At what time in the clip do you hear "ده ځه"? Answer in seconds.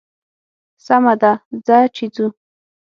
1.21-1.77